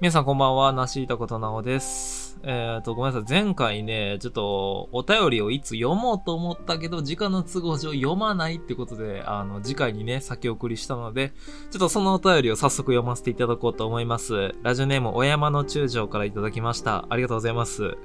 [0.00, 2.38] 皆さんこんばんは、なしいたことなおです。
[2.44, 3.42] えっ、と、ごめんなさい。
[3.42, 11.32] 前回ね、ちょっと、お便りをいつ読もうと思ったけど、時間の都合上読まないってことで、あの、次回にね、先送りしたので、
[11.72, 14.54] ちょっとそのお便りを早速読ませていただこうと思います。
[14.62, 17.04] ラジオネーム、お山の中将からいただきました。
[17.10, 17.98] ありがとうございます。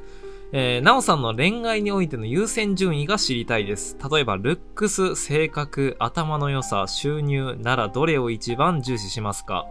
[0.51, 3.97] えー、なおさんの恋愛においての優先順位が知りたいです。
[4.11, 9.67] 例えば、ルックス、性格、頭の良さ、収入ならどれを一番重視しますか？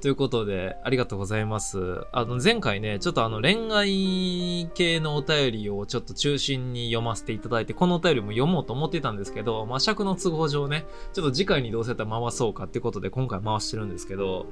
[0.00, 2.06] ということで、ありがとうございます。
[2.10, 14.46] あの、前回ね、ちょっとあの、恋愛系のお便りをちょっと中心に読ませていただいて、このお便りも読もうと思ってたんですけど、まあ、尺の都合上ね、ちょっと次回にどうせやったら回そうかってことで今回回してるんですけど、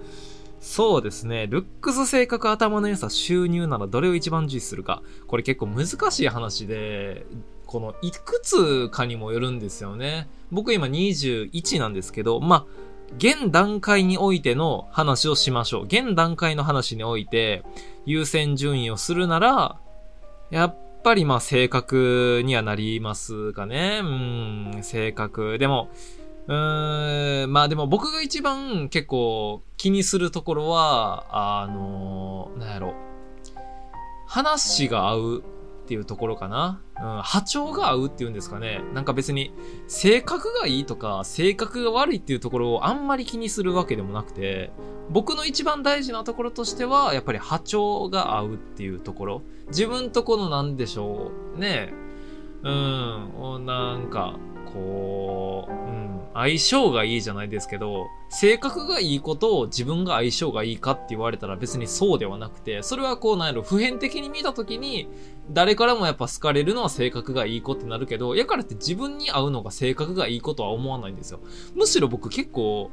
[0.61, 5.03] そうですね、ルックス性格頭の良さ収入ならどれを一番重視するか。
[5.29, 7.25] これ結構難しい話で、
[7.65, 10.29] このいくつかにもよるんですよね。
[10.51, 15.85] 僕今21なんですけど、まあ、現段階においての話をしましょう。
[15.85, 17.65] 現段階の話において
[18.07, 19.79] 優先順位をするなら、
[20.51, 24.01] やっぱりまあ性格にはなりますかね。
[24.03, 24.07] う
[24.79, 25.59] ん、性格。
[25.59, 25.89] でも、
[26.47, 31.27] うーん、まあでも僕が一番結構気にするところは、
[31.63, 32.95] あの、なんやろ。
[34.27, 35.45] 話が合う
[35.89, 36.83] っていうところかな。
[36.97, 38.83] うん、波長が合うっていうんですかね。
[38.93, 39.55] なんか別に、
[39.87, 44.71] 性格がいいとか、性格が悪いっていうところをあんまり気にするわけでもなくて、
[45.09, 49.43] 僕の一番大事なところとしては、やっぱり波長が合うっていうところ。
[49.69, 51.59] 自分とこのなんでしょう。
[51.59, 51.95] ね
[52.63, 54.35] うん、なんか、
[54.75, 56.08] こう、うん、
[56.41, 65.09] 相性がいいじゃないですけど、性格がいいことを自分が相性がいいかって言われたら別にそうではなくて、それはこうなんやろ、普遍的に見たときに、
[65.51, 71.41] 誰からもやっぱ好かれるのは性格がいい子ってなるけど、やからって自分に合うのが性格がいい子とは思わないんですよ。
[71.75, 72.93] むしろ僕結構、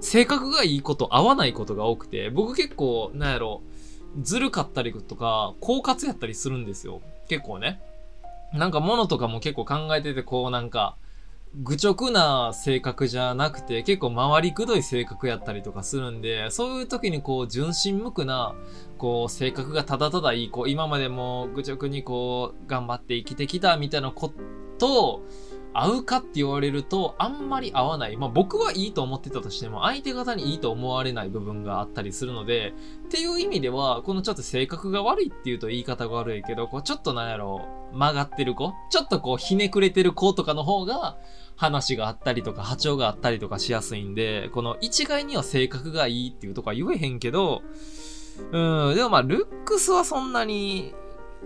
[0.00, 3.62] 性格がいい子と合わないことが多くて、僕結構、なんやろ、
[4.20, 7.02] ずるかったりとか、狡猾やったりするんですよ。
[7.28, 7.80] 結構ね。
[8.52, 10.96] なんか物とかも結構考えてて、こうなんか、
[11.54, 18.54] 愚直な性格じゃなくて、結構回りくどい性格やったりとかするんで、そういう時にこう、純真無垢な、
[18.98, 24.32] こう、性格がただただいいこう、今までも愚直にこう、頑張って生きてきたみたいなこ
[24.78, 25.22] とを
[25.74, 28.16] 合うかって言われると、あんまり合わない。
[28.16, 32.74] まあ僕はいいと思ってたとしても、相手方にいいと思われない部分があったりするので、
[33.06, 41.16] っていう意味では、このちょっと性格が悪いっていうと言い方が悪いけど、こうちょっとなんやろう、曲がってる子ちょっとこうひねくれてる子とかの方が、
[41.58, 47.62] 話があったりとか波長があったりとかしやすいんで、この一概には性格がいいっていうとか言えへんけど、
[48.52, 50.94] うん、でもまあ、ルックスはそんなに、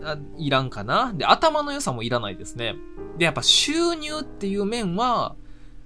[0.03, 1.13] あいらんかな？
[1.15, 2.75] で、頭の良さもいらないですね。
[3.19, 5.37] で、やっぱ収入っていう面は、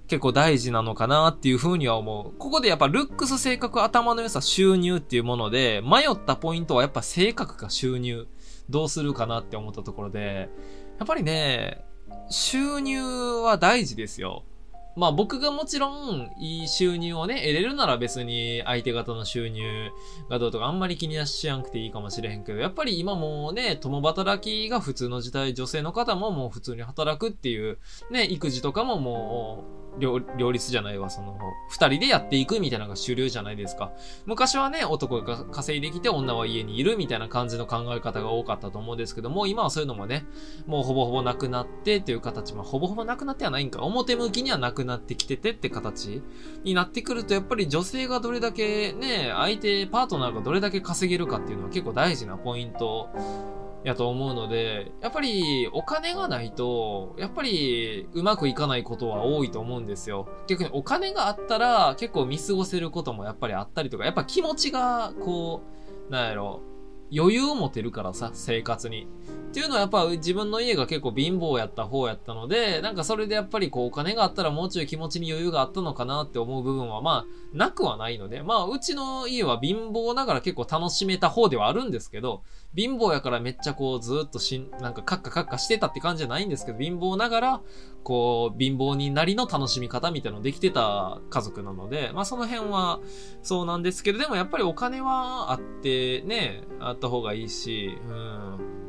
[0.07, 2.37] 結構大事なのかなっていう風には思う。
[2.37, 8.27] ここでやっぱルックス性格頭の良さ収入っていうもので、迷ったポイントはやっぱ性格か収入。
[8.69, 10.49] どうするかなって思ったところで、
[10.97, 11.85] やっぱりね、
[12.29, 13.01] 収入
[13.41, 14.43] は大事ですよ。
[14.97, 19.91] まあ僕がもちろんいい収入をね、得れるなら別に相手方の収入
[20.27, 27.77] がどうとかあんまり気にはしやんくていいかもしれへんけど、やっぱり今もうね、共働きが普通の時代、女性の方ももう普通に働くっていう、
[28.09, 31.37] ね、育児とかももう、両立じゃないわ、その、
[31.69, 33.91] 二人でやっていくみたいなのが主流じゃないですか。
[34.25, 40.25] 昔はね、男が稼いできて女は家にいるみたいな感じの考え方が多かったと思うんですけども、今はそういうのもね、
[40.65, 46.21] もうほぼほぼなくなってっていう形、まあほぼほぼなくなってはないんか、表向きにはなくなってきててって形
[46.63, 53.09] になってくると、やっぱり女性がどれだけね、相手、パートナーがどれだけ稼げるかっていうのは結構大事なポイント
[53.83, 60.27] やと思うので、やっぱりお金がないと、やっぱりうまくいかないことは多いと思うんですよ。
[60.47, 65.61] 逆にお金があったら結構見過ごせることもやっぱりあったりとか、やっぱ気持ちがこ
[66.09, 66.61] う、なんやろ、
[67.15, 69.07] 余裕を持てるからさ、生活に。
[69.49, 82.43] っていうのはやっぱ自分の家が結構貧乏やった方やったので、なんかそれでやっぱりこうお金があったらもうちょい気持ちに余裕があったのかなって思う部分はまあなくはないので、まあうちの家は貧乏ながら結構楽しめた方ではあるんですけど、
[82.75, 87.61] 貧乏やからめっちゃこうずっとしん、なんかカッカカッカしてたって感じじゃないんですけど、貧乏ながら、
[88.03, 92.99] こう、貧乏になりの楽しみ方みたいなのできてた家族なので、まあその辺は
[93.41, 98.86] そうなんですけど、でもやっぱりお金はあってね、あった方がいいし、うん。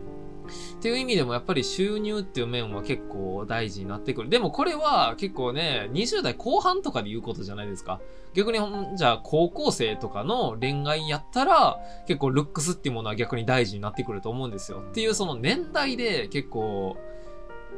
[0.79, 4.29] っていう意味でもやっぱり収入っていう面は結構大事になってくる。
[4.29, 8.01] でもこれは結構ね、20代後半とかで言うことじゃないですか。
[8.33, 8.59] 逆に、
[8.97, 14.85] じゃあ高校生とかの恋愛やったら、結構ルックスっていうものは逆に大事になってくると思うんですよ。
[14.89, 16.97] っていうその年代で結構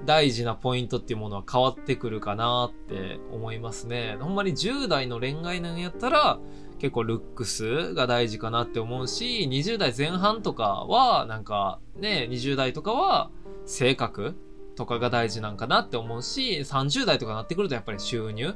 [0.05, 4.19] 大事なポイントっていうものは変わってくるかなって思いますね。
[4.21, 6.39] ほんまに10代の恋愛なんやったら、
[6.81, 13.31] 結構ルックスが大事かなって思うし、20代前半とかは、なんかね、20代とかは
[13.67, 14.35] 性格
[14.77, 18.55] とかが大事なんかなって思うし、30代とかなってくるとやっぱり収入、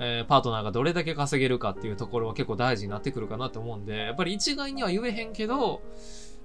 [0.00, 5.82] えー、パートナーがどれだけ稼げるかっていうところは結構大事になってくるかなって思うんで、やっぱり一概には言えへんけど、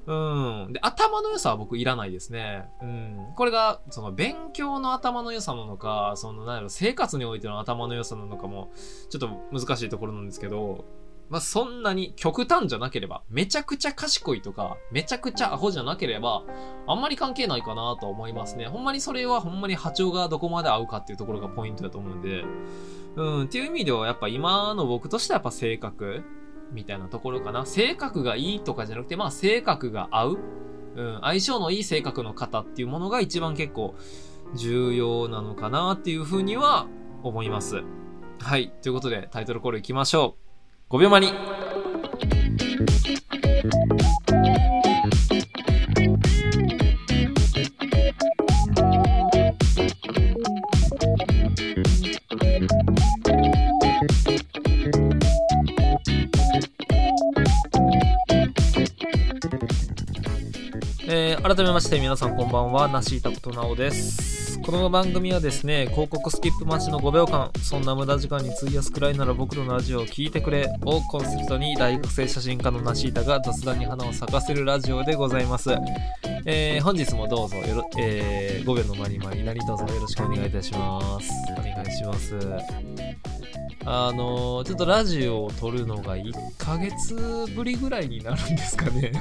[0.08, 0.74] うん。
[0.74, 2.70] で、頭の良さは僕いらないですね。
[2.82, 3.34] うん。
[3.36, 8.72] これが、その勉強の頭の良さなのか、その、なんやろ、生活においての頭の良さなのかも、
[9.10, 10.86] ちょっと難しいところなんですけど、
[11.30, 16.44] まあ、そんなに極端じゃなければ、めちゃくちゃ賢いとか、めちゃくちゃアホじゃなければ、
[16.88, 18.68] あんまり関係ないかなと思いますね。
[18.68, 22.44] ほんまにそれはほんまに波長がどこまで合うかっていうところがポイントだと思うんで、
[23.16, 26.24] うん、っていう意味ではやっぱ今の僕としてはやっぱ性格
[26.72, 27.66] みたいなところかな。
[27.66, 30.38] 性格がいいとかじゃなくて、まあ性格が合う。
[30.96, 33.94] うん、相性のいい性格の方っていうものが一番結構
[34.56, 36.88] 重要なのかなっていうふうには
[37.22, 37.84] 思います。
[38.40, 38.72] はい。
[38.82, 40.47] ということでタイトルコールいきましょう。
[40.90, 41.34] 5秒前に。
[61.10, 64.47] えー、改めまして皆さんこんばんは、なしいたことなおです。
[64.64, 75.72] この番組はですね、広告スキップ待ちの5秒間、そんな無駄時間に費やすくらいなら僕のラジオを聴いてくれをコンセプトに大学生写真家のナシータが雑談に花を咲かせるラジオでございます。
[76.46, 81.32] えー、本日もどうぞよろ、えー、5秒のまにまに何卒よろしくお願いいたします。
[81.58, 82.38] お願いします。
[83.90, 87.16] あのー、ちょっとラジオを撮るのが1ヶ月
[87.56, 89.14] ぶりぐらいになるんですかね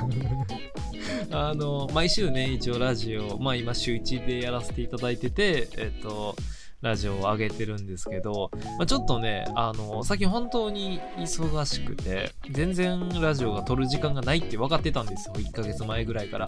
[1.30, 6.36] あの、毎週ね、一応ラジオ、まあ今週1でやらせていただいてて、えっと、
[6.82, 15.34] ラジオを上げてるんですけど、まあ、ちょっとね、あの、最近本当に忙しくて、全然ラジオが撮る時間がないって分かってたんですよ。
[15.36, 16.46] 1ヶ月前ぐらいから。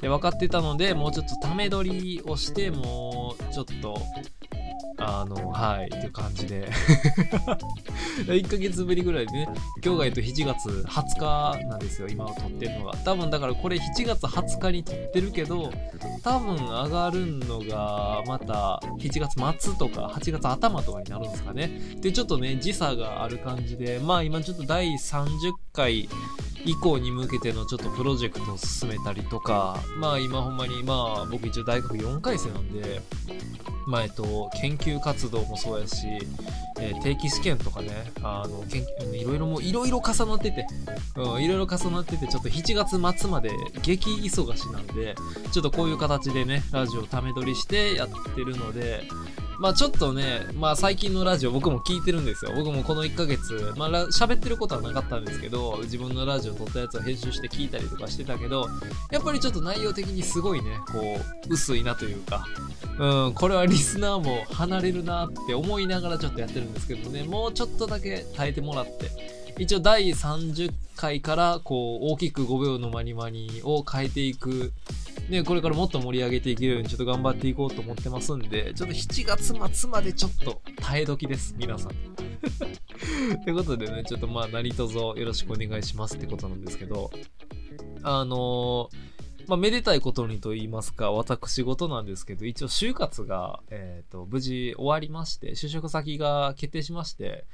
[0.00, 4.00] で、分かってたので、もうちょっとため撮りをして、もうちょっと、
[4.98, 6.68] あの、はい、っていう感じで
[8.26, 9.48] 1ヶ月ぶりぐらいでね、
[9.84, 12.96] 今日がえっと7月20日なんですよ、今を撮ってるのが。
[13.04, 15.70] 多分だからこれ7月20日に撮ってるけど、
[16.22, 21.70] 多分上がるのがまた7月末とか8月頭とかになるんですかね。
[22.00, 26.08] で、ちょっとね、時差がある感じで、まあ今ちょっと第30回
[26.64, 33.02] 以降に向けてのちょっとプロジェクトを進めたりとか、まあ今ほんまに、まあ僕一応大学4回生なんで、
[33.86, 36.06] まあ、えっと、研究活動もそうやし、
[36.80, 37.90] えー、定期試験とかね、
[38.22, 40.66] あの、研究、いろいろも、いろいろ重なってて、
[41.16, 43.50] うん、いろいろ重なってて、ちょっと7月末まで
[43.82, 45.14] 激忙しなんで、
[45.52, 49.04] ちょっとこういう形でね、ラジオをため撮りしてやってるので、
[49.58, 52.52] まあちょっとね、まあ最近のラジオ僕も聞いてるんですよ。
[52.54, 58.68] 僕もこの1ヶ月、まあ喋ってることはなかったんですけど、自分のラジオ撮ったやつを編集して聞いたりとかしてたけど、
[59.10, 61.18] やっぱりちょっと内容的にすごいね、こ
[61.48, 62.46] う、薄いなというか、
[62.98, 69.10] うん、これはリスナーも離れるなって思いながらちょっとやってるんですけどね、もうちょっとだけ耐えてもらって、
[69.58, 74.72] 一応第30回からこう大きく5秒のマニマニを変えていく
[75.28, 81.92] ね、これからもっと盛り上げていけるようにちょっと頑張っていこうと思ってますんで、ちょっと7月末までちょっと耐え時です、皆さん。
[83.44, 87.10] ということでね、ちょっとまあ何卒よろしくお願いしますってことなんですけど、
[88.02, 88.88] あの、
[89.48, 97.46] まあ、めでたいことにと言いますか、私事なんですけど、一応就活が、えっ、ー、と、無事終わりまして、就職先が決定しまして、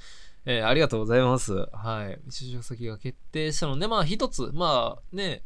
[0.45, 1.53] えー、ありがとうございます。
[1.73, 2.19] はい。
[2.31, 5.43] 就職先が決定したので、まあ一つ、まあね、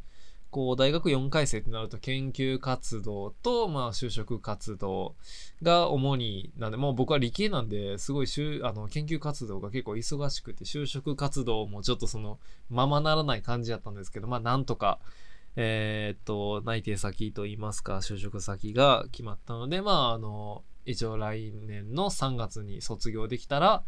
[0.57, 5.15] こう、大学4回生ってなると研究活動と、まあ、就職活動
[5.61, 8.27] が主に、なんで、もう僕は理系なんで、すごい、
[8.63, 12.39] あの、研究活動が結構忙しくて、就職活動もちょっとその、
[12.71, 14.99] ままならない感じだったんですけど、まあ、なんとか、
[15.57, 23.83] え、っと、内定先といいますか、就職先が決まったので、まあ、あの、一応来年の3月に卒業できたら、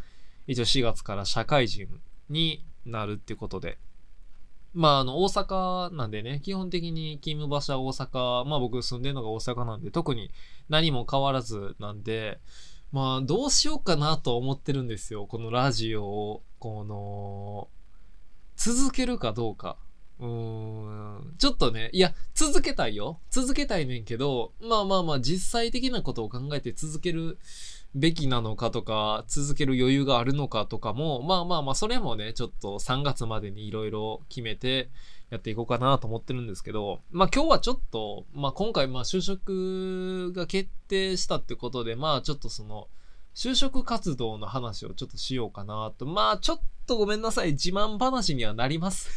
[0.46, 1.88] 一応4月から社会人
[2.28, 3.78] になるってことで、
[4.74, 10.30] まあ、あの、大阪なんでね、基本的に勤務場所は大阪、まあ僕住んでるのが大阪なんで、特に
[10.68, 12.38] 何も変わらずなんで、
[12.92, 15.26] まあ、どうしようかなと思ってるんですよ。
[15.26, 17.68] このラジオを、この、
[18.56, 19.76] 続けるかどうか。
[20.20, 23.20] うーん、ちょっとね、いや、続けたいよ。
[23.30, 27.38] 続けたいねんけど、まあまあまあ、実際的なことを考えて続ける
[27.94, 34.90] べきなのかとか、続ける余裕があるのかとかも、まあまあまあ、それもね、ちょっと3月までにいろいろ決めて
[35.30, 42.88] やっていこうかなと思ってるんですけど、まあ今日はちょっと、まあ今回まあ就職が決定したってことで、まあちょっとその、
[43.34, 46.06] 就職活動の話をちょっとしようかなと。
[46.06, 47.52] まあちょっとごめんなさい。
[47.52, 49.08] 自慢話にはなります。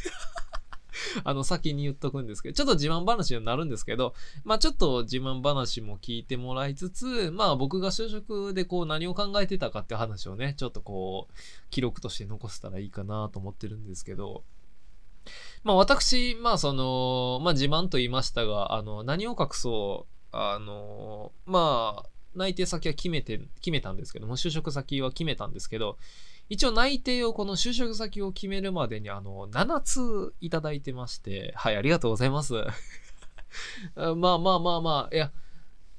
[1.24, 11.34] あの、先に言っとくんですけど、ちょっと自慢話になるんですけど、まあちょっと自慢話も聞いてもらいつつ、まあ僕が就職でこう何を考えてたかって話をね、ちょっとこう、
[11.70, 14.44] 記録として残せたらいいかなと思ってるんですけど、
[15.64, 25.98] まあ私、まあその、まあ自慢と言いましたが、あの、何を隠そう、あの、まあ、内定先は決めて、決めたんですけども、就職先は決めたんですけど、
[26.52, 32.56] 一応内定をこの就職先を決めるまでにあの、7ついただいてまして、はい、ありがとうございます。
[33.96, 35.32] まあまあまあまあ、いや、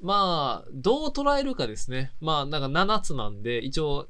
[0.02, 2.12] まあ、どう捉えるかですね。
[2.20, 4.08] まあ、なんか7つなんで、一応、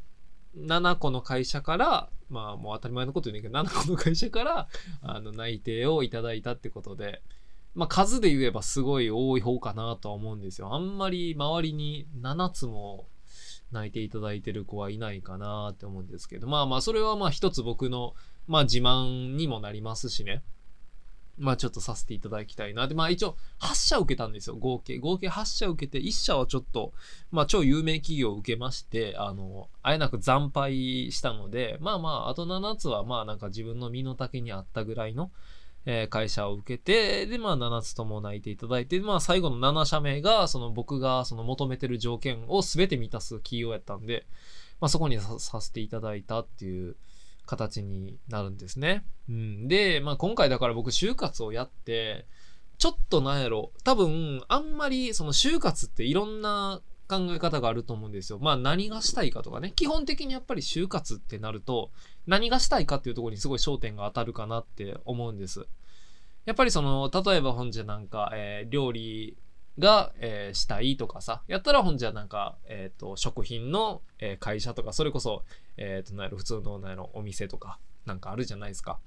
[0.56, 4.68] 7個の会社から、まあもう当たり前のこと言うんだけど、7個の会社から、
[5.00, 7.22] あの、内定をいただいたってことで、
[7.76, 10.74] まあ数で言えばすごい多い方かなとは思うんですよ。
[10.74, 13.06] あんまり周りに7つも
[13.72, 18.14] 泣いていただいてる子はいないかなって思うんですけど、まあまあ、それはまあ一つ僕の、
[18.46, 20.42] まあ自慢にもなりますしね。
[21.38, 22.86] まあちょっとさせていただきたいな。
[22.86, 24.56] で、まあ一応8社受けたんですよ。
[24.56, 24.98] 合計。
[24.98, 26.92] 合計8社受けて、1社はちょっと、
[27.30, 35.30] まあ超有名企業を受けまして、あの、あえなく惨敗したので、まあまあ、あと7つはまあなんか自分の身の丈にあったぐらいの、
[35.84, 44.26] えー、会社を受けて、で、まあ、7つとも泣いていただいて、まあ、最後の7社目が、その僕がその求めてる条件を全て満たす企業やったんで、
[44.80, 46.96] まあ、そこにさせていただいたっていう
[47.46, 49.04] 形になるんですね。
[49.28, 49.68] うん。
[49.68, 52.26] で、まあ、今回だから僕、就活をやって、
[52.78, 58.38] ちょっとなんやろ、多分、あんまり、その就活っていろんな考え方があると思うんですよ。
[58.40, 59.72] まあ何がしたいかとかね。
[59.76, 61.90] 基本的にやっぱり就活ってなると、
[62.26, 65.66] 何がしたいかっていうところにすごい焦点が当たるかなって思うんです。
[66.44, 69.36] やっぱりその、例えば本じゃなんか、えー、料理
[69.78, 75.44] が、えー、したいとかさ、やったら本じゃなんか、えっ、ー、と、食品の、え会社とか、それこそ、
[75.76, 78.98] えっ、と、なんやろ、普通の、なんやろ、お店とか、なんかあるじゃないですか。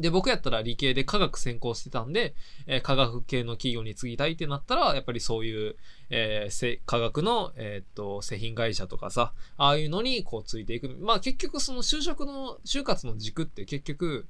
[0.00, 2.34] で、僕やったら理系で科学専攻してたんで、
[2.66, 5.76] えー、科学系の企業に継ぎたいってなったら、やっぱりそういう、
[6.10, 10.88] えー、科学の、えー、っと、製品会社とかさ、ああいうのにこうついていく。
[11.00, 14.26] まあ結局その就職の、就活の軸って結局、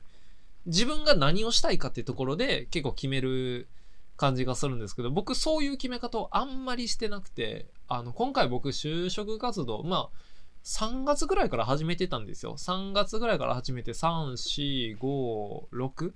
[0.66, 3.68] 自分が何をしたいかっていうところで結構決める
[4.16, 10.18] 感じがするんですけど、僕そういう決め方をあんまりしてなくて、あの、今回僕就職活動、まあ、
[10.64, 12.56] 3月ぐらいから始めてたんですよ。
[12.56, 16.12] 3月ぐらいから始めて、3、4、5、6?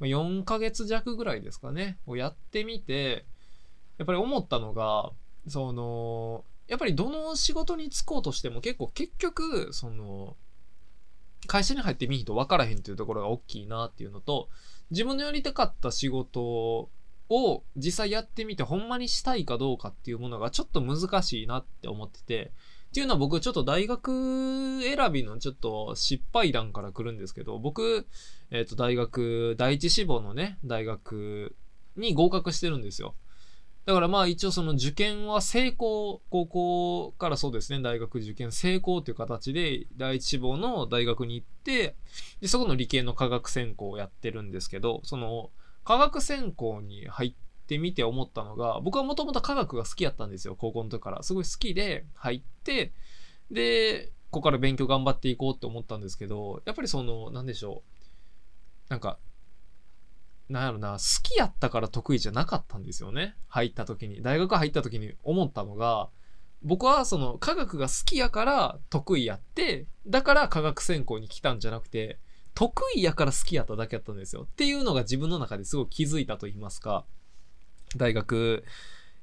[0.00, 1.98] 4ヶ月弱ぐらいですかね。
[2.06, 3.26] をやってみて、
[3.98, 5.12] やっぱり思ったのが、
[5.46, 10.36] その、やっぱりどの仕事に就こうとしても結構結局、その、
[11.46, 14.48] 会社に入ってみんと分からへんっていうところが大きいなっていうのと、
[14.90, 16.88] 自分のやりたかった仕事
[17.28, 22.52] を実際やってみてほんまにしたいかどうかっていうものがちょっと難しいなって思ってて、
[22.92, 28.06] っていうのは僕ちょっと大学選びのちょっと失敗談から来るんですけど、僕、
[28.50, 31.56] えっ、ー、と大学、第一志望のね、大学
[31.96, 33.14] に合格してるんですよ。
[33.86, 41.96] だからまあ一応その受験は成功、高校からそうですね、大学受験成功という形で第一志望の大学に行って、
[42.42, 45.48] で、そこの理系の科学専攻をやってるんですけど、その
[45.82, 51.22] 科学専攻に入ってってみて思ったのが、僕はもともと科学が好きやったんですよ、高校の時から。
[51.22, 52.92] すごい好きで入って、
[53.50, 57.82] で、ここから勉強頑張っていこうって思ったんですけど、やっぱりその、なんでしょ
[58.88, 58.90] う。
[58.90, 59.18] なんか、
[60.48, 63.36] なんやろな、好きやったから得意じゃなかったんですよね。
[63.48, 64.22] 入った時に。
[64.22, 66.10] 大学入った時に思ったのが、
[66.62, 72.18] 僕はその科学が好きやから得意やって、だから科学専攻に来たんじゃなくて、
[72.54, 74.42] 得意やから好きやっただけやったんですよ。
[74.42, 77.04] っていうのが自分の中ですごい気づいたと言いますか。
[77.96, 78.64] 大学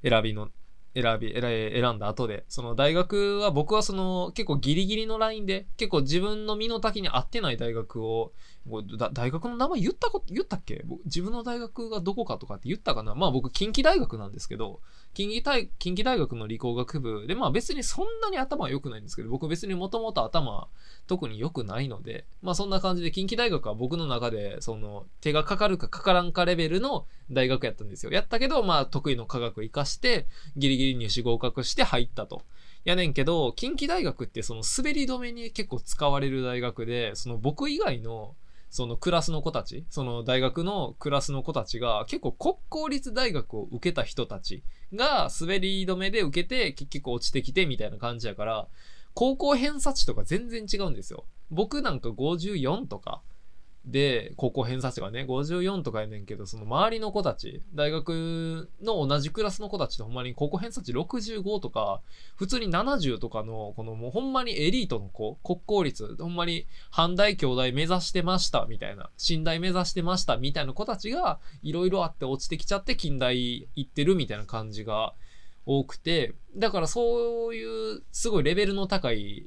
[0.02, 0.48] 選びの、
[0.94, 8.32] 選び、選んだ後で、その大学は僕はその結構ギリギリのラインで、結構自分の身の丈に合ってない大学を
[9.12, 10.84] 大学の名前言ったこと言ったっけ？
[11.04, 13.14] 自分の大学がどこかとかって言ったかな？
[13.14, 14.80] まあ僕近畿大学なんですけど、
[15.12, 20.68] 近畿大近畿大学の理工学部で、まあ別にそんなに頭は良くないんですけど、僕別にもともと頭
[21.06, 28.12] 特に良くないので、まあそんな感じで近畿大学は僕の中でその手がかかるかかからんかレベルの大学やったんですよ。
[28.12, 30.26] やったけど、まあ得意の科学活かして
[30.56, 32.42] ギリギリ入試合格して入ったと。
[32.84, 38.34] やねんけど、近畿大学ってその滑り止めに結構使われる大学で、その僕以外の
[38.70, 44.62] そのクラスの子たち、その大学のクラスの子たちが結構国公立大学を受けた人たち
[44.94, 48.68] が滑り止めで受けて結局落ちてきてみたいな感じやから、
[49.12, 51.24] 高校偏差値とか全然違うんですよ。
[51.50, 53.22] 僕なんか54とか
[53.86, 62.02] で、高校偏差値がね、54とかやねんけど、その周りの子たち、大学の同じクラスの子たちってほんまに高校偏差値65とか、
[62.36, 75.14] 普通に70とかの、このもうほんまにエリートの子、国公立、ほんまに阪大兄弟目指してましたみたいな、寝大目指してましたみたいな子たちが、いろいろあって落ちてきちゃって近大行ってるみたいな感じが
[75.64, 79.46] 多くて、だからそういうすごいレベルの高い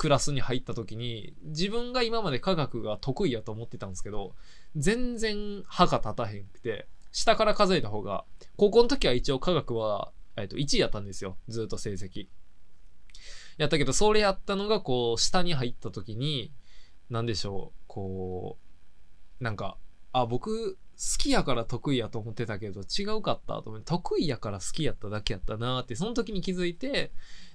[0.00, 4.34] クラスに入った時に、自分が今まで科学が得意やと思ってたんですけど、
[4.74, 8.24] 全然歯が立たへんくて、下から数えた方が、
[8.56, 11.36] 高校の時は一応科学は、えっと、1位やったんですよ。
[11.48, 12.28] ずっと成績。
[13.58, 16.50] やったけど、それやったのが、こう、下に入った時に、
[17.10, 18.56] なんでしょう、こ
[19.38, 19.76] う、なんか、
[20.12, 20.78] あ、僕、好
[21.18, 27.12] きやから得意やと思ってたけど、違うかったと思って、得意やから好きやっただけやったなって、その時に気づいて、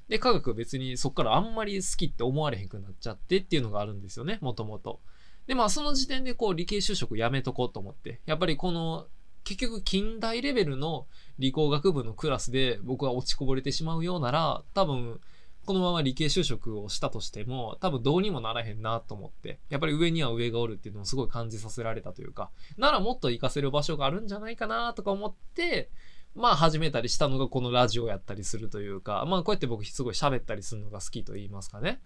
[0.07, 4.99] で、科学別にそっからあんまり好きって思われへんくなっちゃってっていうのがあるんですよね、もともと。
[5.47, 9.07] で、まあその時点でこう理系就職やめとこうと思って、やっぱりこの
[9.43, 11.05] 結局近代レベルの
[11.37, 15.19] 理工学部のクラスで僕は落ちこぼれてしまうようなら、多分
[15.65, 25.89] このまま理系就職をしたとしても、多分どうにもならへんなと思って、やっぱり上には上がおるっていうのをすごい感じさせられたというか、ならもっと活かせる場所があるんじゃないかなとか思って、
[26.35, 32.01] まあ始めたりしたのがこのラジオやったりするというか、まあこうやって僕すごい喋ったりするのが好きと言いますかね。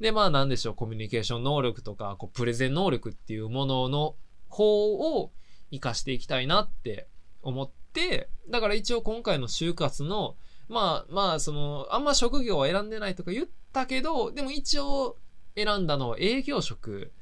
[0.00, 4.16] で、まあなんでしょう、コミュニケーション能力とか、こうプレゼン能力っていうものの
[4.48, 5.32] 方を
[5.70, 7.08] 活かしていきたいなって
[7.42, 10.36] 思って、だから一応今回の就活の、
[10.70, 15.18] まあまあその、あんま職業は選んでないとか言ったけど、でも一応
[15.56, 17.12] 選んだのは営業職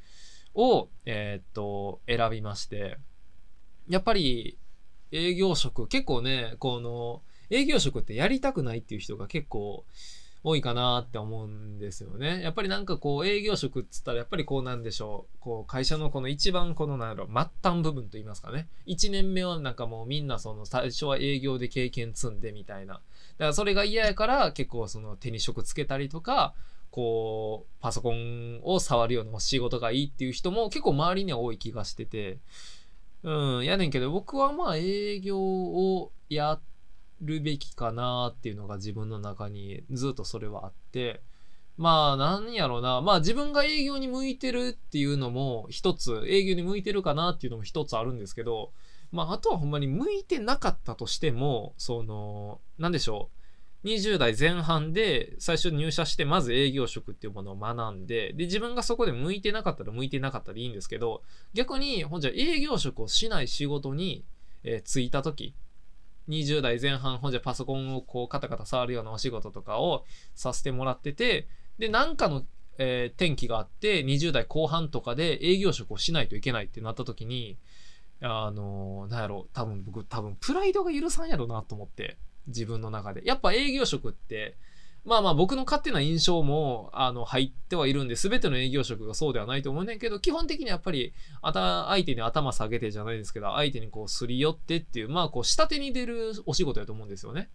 [0.54, 2.99] を、えー、っと、選びまして、
[3.88, 4.59] やっぱり
[5.12, 9.85] 営業職、結構ね、この、営業職ってやりたくないっていう人が結構
[10.45, 12.42] 多いかなって思うんですよね。
[12.42, 15.38] やっぱりなんかこう営業職っつったらやっぱりこうなんでしょう。
[15.38, 18.69] こう会社のこの一番このなんやろ、末端部分と言いますかね。
[18.87, 22.95] 1年目はなんかもうみんなその最初は営業で経験積んでみたいな。
[22.95, 23.04] だか
[23.38, 26.54] らそれが嫌やから結構その手に職つけたりとか、
[26.90, 32.38] こうパソコンを触るような仕事がいいっていう人も結構周りには多い気がしてて。
[33.24, 36.61] うん、やねんけど、僕はまあ営業をや
[37.20, 41.22] るべきかなっていうのが自分の中にずっとそれはあって、
[41.76, 43.00] まあ、なんやろうな。
[43.00, 48.72] まあ自分が営業に向いてるっていうのも一つ、営業に向いてるかなっていうのも一つあるんですけど、
[49.11, 53.41] まああとはほんまに向いてなかったとしても、その、なんでしょう。
[53.85, 64.25] 20代前半で最初入社してまず営業職っていうものを学んで、で、自分がそこで向いてなかったら向いてなかったでいいんですけど、逆に、ほんじゃ営業職をしない仕事に、
[64.62, 65.55] えー、就いた時、
[66.29, 70.05] 20代前半、ほんじゃパソコンをこうカタカタ触るようなお仕事とかを
[70.37, 72.45] させてもらってて、で、なんかの、
[72.79, 77.59] えー、転機があって、20代後半とかで営業職をしないといけないってなった時に、
[78.21, 82.16] あのー、なんやろ、多分僕、多分プライドが許さんやろなと思って。
[82.46, 83.22] 自分の中で。
[83.24, 84.57] やっぱ営業職って、
[85.05, 97.50] まあまあ僕の勝手な印象も、あの、入ってはいるんで、全ての営業職がそうではないと思うねんけど、基本的にやっぱり、あた、相手に頭下げてじゃないですけど、相手にこうすり寄ってっていう、まあこう下手に出るお仕事やと思うんですよね。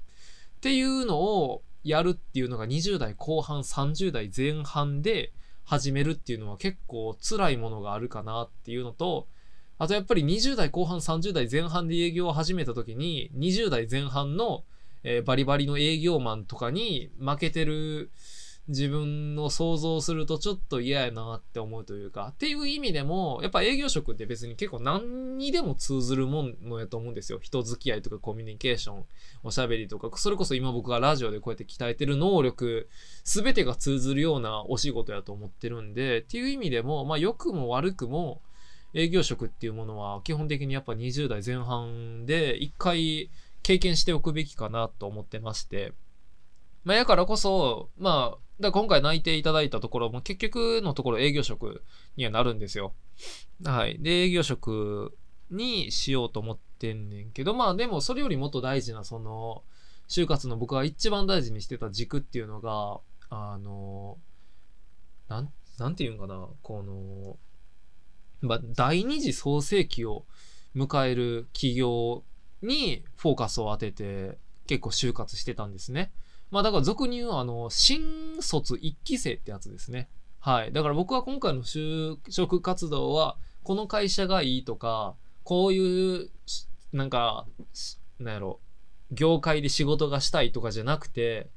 [0.58, 5.32] っていうのをやるっていうのが20代後半、30代前半で
[5.64, 9.28] 始めるっていうのは結構辛いものがあるかなっていうのと、
[9.78, 14.64] あとやっぱり20代後半、30代前半で営業を始めた時に、20代前半の
[15.10, 18.12] えー、バリバリの営業マンとかに負けてる
[18.68, 27.40] 自分を想像するとちょっと嫌やなって思うというか、っていう意味でも、やっぱ営業職って別に結構何にでも通ずるもんのやと思うんですよ。
[27.42, 29.06] 人付き合いとかコミュニケーション、
[29.44, 32.90] おしゃべりとか、それこそ今僕がラジオでこうやって鍛えてる能力、
[33.24, 38.42] すべてが通ずるようなお仕事やと思ってるんで、っていう意味でも、まあ良くも悪くも、
[38.94, 43.30] 営業職っていうものは基本的にやっぱ20代前半で一回
[43.64, 45.94] 経験しておくべきかなと思ってまして、
[46.84, 51.84] まあ、やからこそ、まあ、だ今回内定いただいたところも結局のところ営業職
[52.16, 52.94] にはなるんですよ。
[53.64, 54.00] はい。
[54.02, 55.16] で、営業職
[55.52, 59.64] にしようと思ってんねんけど、まあでもそれよりもっと大事な、その、
[60.08, 64.18] 就活の僕が一番大事にしてた軸っていうのが、あの、
[65.28, 67.38] なん、なんていうんかな、この、
[68.42, 70.26] まあ、第二次創世期を
[70.76, 72.24] 迎える企業
[72.62, 76.12] にフォーカスを当てて結構就活してたんですね。
[76.52, 80.10] まあだから俗に言うあの、新卒1期生ってやつですね。
[80.40, 80.72] はい。
[80.72, 86.30] だから僕は今回の就職活動は、この会社がいいとか、こういう、
[86.94, 87.46] なんか、
[88.20, 88.60] なんやろ、
[89.12, 91.50] 業界で仕事がしたいとかじゃなくて、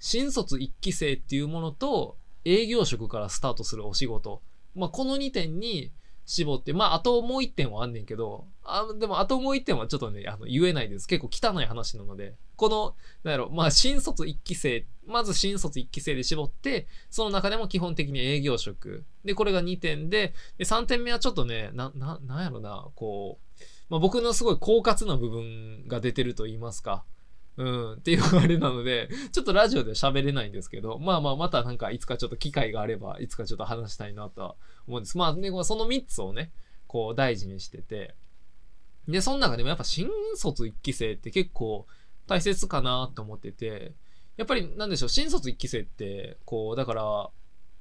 [0.00, 4.42] 新卒1期生っていうものと、営業職からスタートするお仕事。
[4.74, 5.92] まあこの2点に
[6.32, 11.06] 絞って、まあ、あともう一点はあんねんけど、あでも、あともう一点はちょっとね、あの、言えないです。
[11.06, 19.04] 結構汚い話なので、この、なんやろ、まあ、新卒1期生、まず新卒1期生で絞って、その中でも基本的に営業職。
[19.26, 27.04] で、これが2点で、で、3点目はちょっとね、な、な、なんやろな、こう、まあ、僕のすごい狡猾な部分が出てると言いますか。
[27.56, 34.54] うん、っていうあれなので、ちょっとラジオで喋れないんですけど、まあまあまたなんかいつかちょっと機会があれば、いつかちょっと話したいなとは
[34.86, 35.18] 思うんです。
[35.18, 36.50] まあね、その3つをね、
[36.86, 38.14] こう大事にしてて、
[39.06, 41.86] で、その中でもやっぱ新卒1期生って結構
[42.26, 43.92] 大切かなと思ってて、
[44.36, 47.30] やっぱりなんでしょう、新卒1期生って、こう、だから、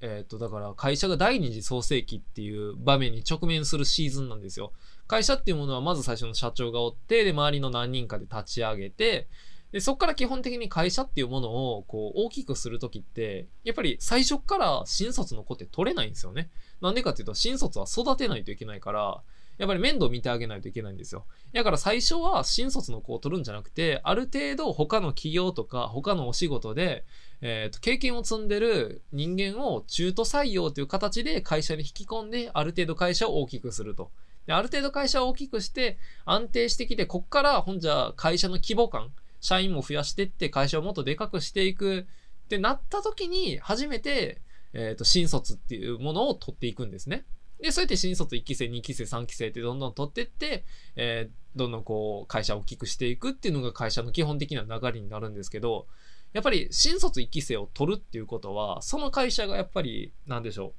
[0.01, 4.73] えっ、ー、と、だから会社が第二次創世期っていう場面に直面するシーズンなんですよ。
[5.07, 9.27] 会社っていうものはまず最初の社長がおって、で、周りの何人かで立ち上げて、
[9.71, 16.49] で、そこから基本的に会社っていうものをこう大きくするときって、やっぱり最初から新卒の子って取れないんですよね。
[16.81, 19.21] なんでかっていうと、新卒は育てないといけないから、
[19.57, 21.25] やっぱり面倒見てあげないといけないんですよ。
[21.53, 27.05] だから最初は新卒の子を取るんじゃなくて、ある程度他の企業とか他のお仕事で、
[27.41, 34.11] えっ、ー、と、経験を積んでる人間を中途採用という形で会社に引き込んで、ある程度会社を大きくすると。
[34.47, 42.07] である程度会社を大きくして安定してきて、こっからほんじゃ会社の規模感、社員も増やしてって会社をもっとでかくしていく
[42.45, 44.41] ってなった時に初めて、
[44.73, 47.25] えっ、ー、と、新卒っていうものを取っていくんですね。
[47.61, 50.63] で、そうやって新卒1期生、2期生、3期生ってどんどん取ってって、
[50.95, 55.87] えー、どんどんこう、会社を大きくしていくっていうのが会社の基本的な流れになるんですけど、
[56.33, 60.73] やっぱり新卒1期生を取るっていうことは、その会社がやっぱり、なんでしょ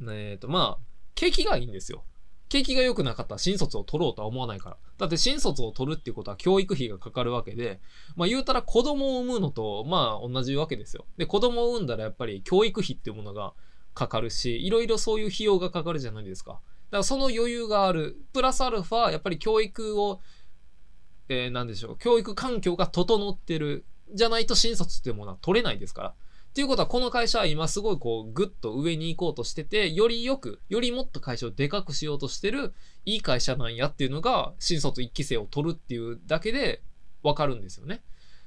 [0.00, 0.12] う。
[0.12, 0.84] えっ、ー、と、まあ、
[1.14, 2.04] 景気がいいんですよ。
[2.48, 4.76] 景気が良くなかったら新卒を取ろうとは思わないから。
[4.98, 7.80] だって新卒を取るっていうことは教育費がかかるわけで、
[8.14, 11.06] まあ言うたら子供を産むのと、まあ同じわけですよ。
[11.16, 13.54] で、子供を産んだらやっぱり教育費っていうものが
[13.94, 16.52] かかるし、いろいろそういう費用がかかるじゃないですか。
[16.52, 16.62] だか
[16.98, 18.16] らその余裕がある。
[18.32, 20.20] プラスアルファ、やっぱり教育を、
[21.28, 21.98] えー、なんでしょう。
[21.98, 23.84] 教育環境が整ってる。
[24.14, 26.14] じゃないと新卒っていうものは取れないですから。
[26.56, 32.72] っていうことは、この会社は今すごいこう、ぐっと上に行こうとしてて、よりよく、よりもっと会社をでかくしようとしてる、
[33.04, 36.80] いい会社なんやっていうのが、新卒1期生を取るっていうだけで
[37.22, 37.96] わかるんですよね。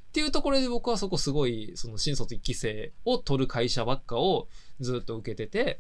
[0.08, 4.48] っていうところで僕はそこすごい、その新卒1期生を取る会社ばっかを
[4.80, 5.80] ずっと受けてて、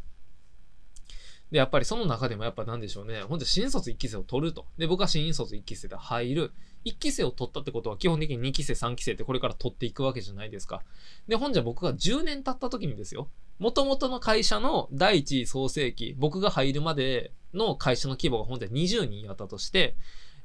[1.49, 3.23] で、やっぱりその中でもやっぱなんでしょうね。
[3.23, 4.67] ほんと新卒1期生を取ると。
[4.77, 6.51] で、僕は新卒1期生で入る。
[6.85, 10.81] 1期生を取ったってことは基本的に2期生、3期生ってこれから取っていくわけじゃないですか。
[11.27, 13.29] で、ほんじゃ僕が10年経った時にですよ。
[13.59, 19.95] 元々の会社の第一次創世期、僕が入るまでの会社の規模がほんじゃ20人やったとして、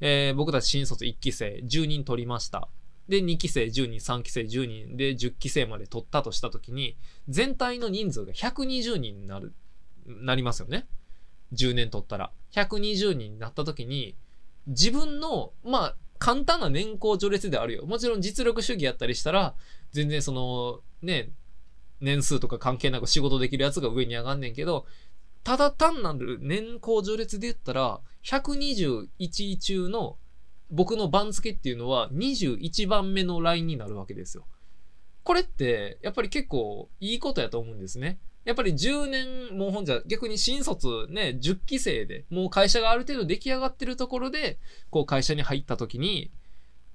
[0.01, 2.68] えー、僕たち新卒1期生10人取りました。
[3.09, 6.97] で、2期生10人、3期生10人で10期生まで取ったとした時に、
[7.29, 9.53] 全体の人数が120人になる、
[10.07, 10.87] なりますよね。
[11.53, 12.33] 10年取ったら。
[12.53, 14.16] 120人になった時に、
[14.66, 17.84] 自分の、まあ、簡単な年功序列であるよ。
[17.84, 19.54] もちろん実力主義やったりしたら、
[19.92, 21.28] 全然その、ね、
[22.00, 24.87] 年数とか関係なく仕事できるやつが上に上がんねんけど、
[25.42, 30.16] ただ単なる年功序列で言ったら、121位中の
[30.70, 34.46] 僕の番付っていうのは21番目のラインになるわけですよ。
[35.24, 38.18] これって、やっぱり結構いいことやと思うんですね。
[38.44, 44.59] やっぱり10年、もうほんじゃ逆に新卒ね、10期生で、もう会社がある程度出来上がってるところで、
[44.90, 46.30] こう会社に入った時に、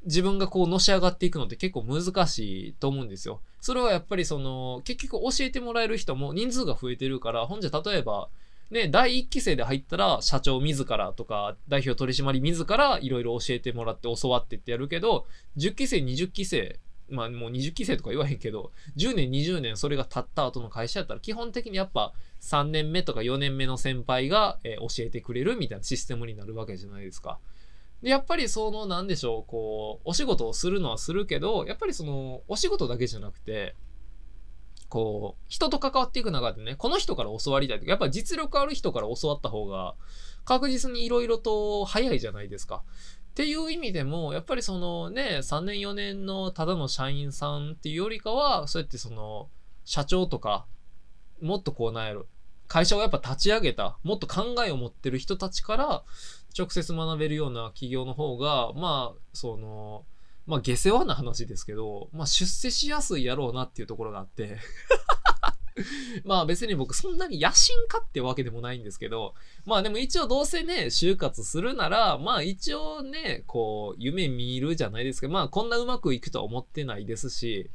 [0.05, 3.41] 自分がこうのし上がっていくのって結構難しいと思うんですよ。
[3.59, 8.29] それはやっぱりその、結局教えてもらえる人も人数が増えてるから、ほんじゃ例えば、
[8.71, 15.25] ね、第1期生で入ったら社長自らとか代表取締自らいろいろ教えてもらって教わってってやるけど、
[15.57, 16.79] 10期生、20期生
[17.11, 27.39] まあもう20期生とか言わへんけど、10年、20年それが経った後の会社やったら、基本的にやっぱ3年目とか4年目の先輩が、えー、教えてくれるみたいなシステムになるわけじゃないですか。
[28.01, 33.75] で、やっぱりその、なんでしょう、こう、お仕事をするのはするけど、やっぱりその、お仕事だけじゃなくて、
[34.87, 39.95] こう、人と関わっていく中でね、この人から教わりたいとか、やっぱ実力ある人から教わった方が、
[40.45, 42.83] 確実に色々と早いじゃないですか。
[43.29, 49.49] っていう意味でも、やっぱりそのね、3年4年のただの社員さんっていうよりかは、そうやってその、
[49.85, 50.65] 社長とか、
[51.41, 52.25] もっとこうなんやろ、
[52.67, 56.03] 会社をやっぱ立ち上げた、もっと考えを持ってる人たちから、
[56.57, 60.05] 直接学べるような企業の方が、まあ、その、
[60.45, 64.57] まあ、下世話な話ですけど、まあ、出世しやすいやろうなっていうところがあって。
[66.23, 69.33] まあ別に僕そんなに野心家ってわけでもないんですけど、
[69.65, 75.27] まあでも一応どうせね、就活するなら、まあ一応ね、こう、夢見るじゃないですか。
[75.27, 77.69] まあこんなうまくいくとは思ってないですし、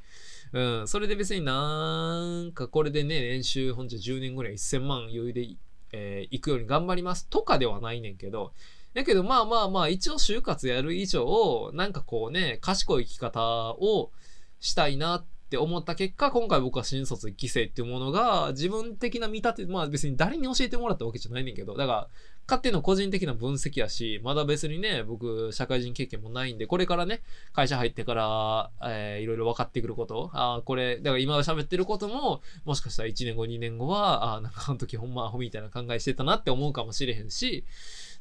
[0.52, 5.56] うん、それで別になんかこれでね、年収ほんじゃ10年ぐらい1000万余裕で
[5.92, 8.52] えー行くように頑張りますとかではないねんけど、
[8.94, 14.12] だけどまあまあまあ、一応就活やる以上、なんかこうね、賢い生き方を
[14.60, 22.08] したいなっって思った結果、今回僕は新卒1期生っていうものが、自分的な見立て、まあ別に誰に教えてもらったわけじゃないねんけど、だから、
[22.46, 37.64] 勝手の個人的な分析やし、まだ別にね、僕、社会人経験もないんで、これからね、会社入ってから、えーいろいろ分かってくること、あーこれ、だから今喋ってることも、もしかしたら1年後、2年後は、あなんかあの時ほんまアホみたいな考えしてたなって思うかもしれへんし、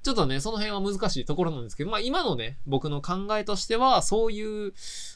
[0.04, 4.74] ちょっとね、その辺は難しいところなんですけど、まあ今のね、僕の考えとしては、そういう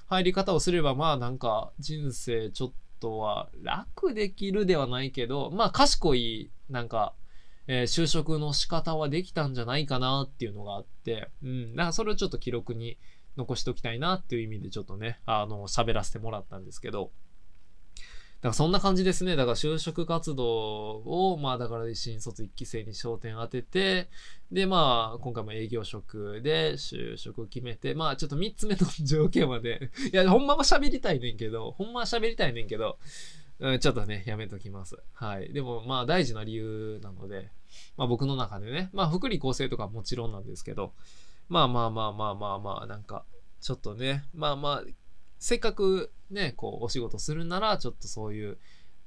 [0.08, 2.72] 入り方をすれば、まあなんか人生ちょっ
[3.02, 7.14] とは楽できるではないけど、まあ賢い、なんか、
[7.68, 12.98] えー就職の仕方はできたんじゃないかなっていうのがあって、うん、だからそれをちょっと記録に
[13.36, 17.12] 残しておきたいなっていう意味でちょっとね、あの、喋らせてもらったんですけど、
[18.38, 19.36] だからそんな感じですね。
[19.36, 24.10] だから就職活動を、まあだから新卒1期生に焦点当てて、
[24.52, 33.00] でまあ今回も営業職で就職を決めて、まあちょっと3つ目の条件まで、いやほんまは喋りたいねんけど、ほんまは喋りたいねんけど、
[33.60, 34.98] うん、ちょっとね、やめときます。
[35.14, 35.52] はい。
[35.52, 37.50] でもまあ大事な理由なので、
[37.98, 40.94] まあ僕の中でね、まあ福利厚生とかもちろんなんですけど、
[41.50, 43.24] まあまあまあまあまあまあ、なんか、
[43.62, 44.92] ちょっとね、まあまあ、
[45.40, 48.58] せっかくね、こう、お仕事するなら、ちょっとそういう、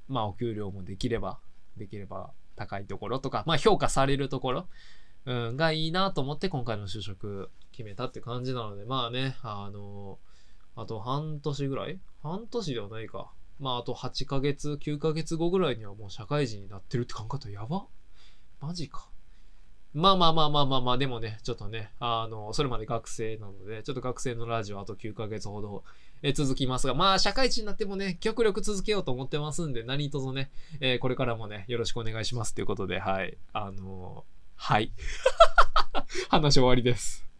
[0.07, 1.39] まあ、お給料もできれば、
[1.77, 4.67] できれば高いところとか、まあ、評価されるところ、
[5.25, 10.17] うん、がいいなと思って、今回の就職決めたって感じなので、まあね、あの、
[10.75, 11.99] あと半年ぐらい？
[12.23, 13.31] 半年ではないか。
[13.59, 17.85] まあ、あと8ヶ月、9ヶ月後ぐらいにはもう社会人になってるって考えたらやば？
[18.59, 19.09] マジか。
[19.93, 25.83] まあまあまあまあまあまあ、でもね、ちょっとね、あの、それまで学生なので、ちょっと学生のラジオあと9ヶ月ほど
[26.23, 33.37] え続きますが、まあ、社会人になってもね、極力続けようと思ってますんで、何卒ね、えーこれからもね、よろしくお願いしますということで、はい。
[33.53, 34.91] あのーはい。
[36.29, 37.30] 話終わりです。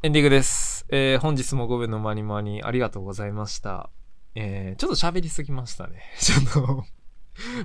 [0.00, 0.86] エンディングです。
[0.90, 3.90] えー本日も5分の間に間にありがとうございました。
[4.36, 6.00] えーちょっと喋りすぎましたね。
[6.22, 6.84] ちょっと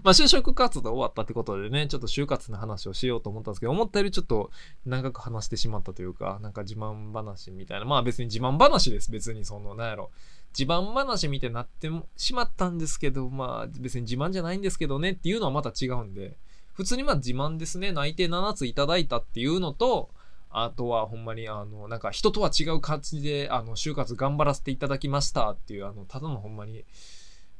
[0.02, 4.50] ま、就職活動終わったってことでね、ちょっと就活の話をしようと思ったんですけど、思ったよりちょっと
[4.84, 7.86] 長く話してしまったというか、なんか自慢話みたいな。
[7.86, 9.12] まあ別に自慢話です。
[9.12, 10.10] 別にその、なんやろ。
[10.58, 16.36] 自慢話みたいになってしまったんですけど、まあ別に自慢じゃないんですけどねっていうのはまた違うんで、
[16.74, 17.91] 普通にまあ自慢ですね。
[17.91, 20.10] 内定7ついただいたっていうのと、
[20.54, 26.86] あとはほんまにあの、なんか人とは違う感じで、あの、就活頑張らせていただきましたっていう、あの、ただのほんまに、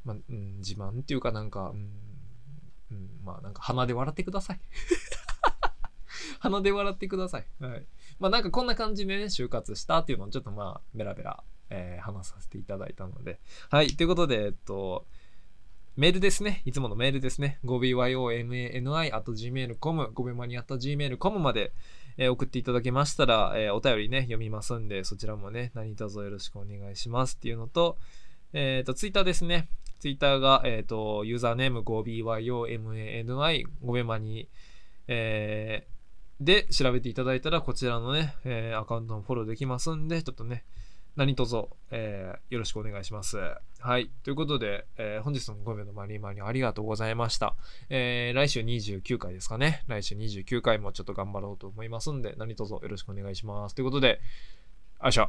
[0.04, 1.90] まあ、うん、自慢っていうかなんか、うん、
[2.92, 4.60] うん、まあなんか鼻で笑ってください。
[6.38, 7.46] 鼻で笑ってください。
[7.60, 7.86] はい。
[8.18, 13.40] まあなんかこんな感じでね、就活したっていうのをちょっとまあ、ベラベラ、えー話させていただいたので。
[13.70, 13.88] はい。
[13.88, 15.06] ということで、えっと、
[15.96, 16.62] メールですね。
[16.64, 17.60] いつものメールですね。
[17.64, 21.72] 5byomani.gmail.com、5秒間にあった gmail.com まで、
[22.16, 27.98] えー送っていただけましたら、えーお便りね、読みますんで、そちらもね、何卒よろしくお願いしますっていうのと、
[28.52, 29.68] えっ、と、ツイッターですね。
[29.98, 34.48] ツイッターが、えっ、と、ユーザーネーム 5byomani、5秒間に、
[35.08, 35.94] えー
[36.40, 40.64] で、調べていただいたら、こちらのね、えーアカウントもフォローできますんで、ちょっとね、
[41.16, 43.38] 何卒、えーよろしくお願いします。
[43.84, 44.08] はい。
[44.22, 47.54] ということで、えー本日も5秒のマリーマリありがとうございました。
[47.90, 49.84] えー来週29回ですかね。
[49.88, 53.74] 来週29回もちょっと頑張ろうと思いますんで、何卒よろしくお願いします。
[53.74, 54.22] ということで、
[55.02, 55.28] よいしょ。